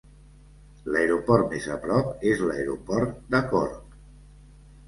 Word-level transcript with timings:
L'aeroport 0.95 1.45
més 1.51 1.69
a 1.75 1.77
prop 1.83 2.25
és 2.31 2.43
l'aeroport 2.47 3.23
de 3.37 3.43
Cork. 3.53 3.97